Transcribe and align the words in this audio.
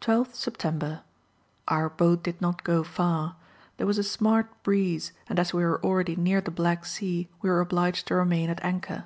12th 0.00 0.34
September. 0.36 1.02
Our 1.68 1.90
boat 1.90 2.22
did 2.22 2.40
not 2.40 2.64
go 2.64 2.82
far. 2.82 3.36
There 3.76 3.86
was 3.86 3.98
a 3.98 4.02
smart 4.02 4.46
breeze, 4.62 5.12
and 5.28 5.38
as 5.38 5.52
we 5.52 5.62
were 5.62 5.84
already 5.84 6.16
near 6.16 6.40
the 6.40 6.50
Black 6.50 6.86
Sea, 6.86 7.28
we 7.42 7.50
were 7.50 7.60
obliged 7.60 8.06
to 8.06 8.14
remain 8.14 8.48
at 8.48 8.64
anchor. 8.64 9.04